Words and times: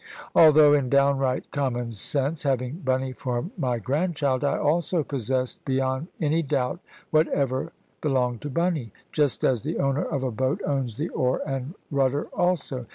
Although, 0.33 0.73
in 0.73 0.89
downright 0.89 1.51
common 1.51 1.93
sense, 1.93 2.41
having 2.41 2.79
Bunny 2.79 3.13
for 3.13 3.51
my 3.55 3.77
grandchild, 3.77 4.43
I 4.43 4.57
also 4.57 5.03
possessed 5.03 5.63
beyond 5.63 6.07
any 6.19 6.41
doubt 6.41 6.79
whatever 7.11 7.71
belonged 8.01 8.41
to 8.41 8.49
Bunny; 8.49 8.91
just 9.11 9.43
as 9.43 9.61
the 9.61 9.77
owner 9.77 10.03
of 10.03 10.23
a 10.23 10.31
boat 10.31 10.59
owns 10.65 10.97
the 10.97 11.09
oars 11.09 11.43
and 11.45 11.75
rudder 11.91 12.23
also. 12.33 12.87